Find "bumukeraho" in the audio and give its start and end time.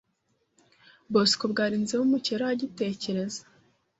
1.99-2.51